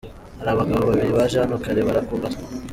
Hari 0.39 0.49
abagabo 0.51 0.81
babiri 0.89 1.11
baje 1.17 1.37
hano 1.43 1.55
kare 1.63 1.81
barakumbaza. 1.87 2.39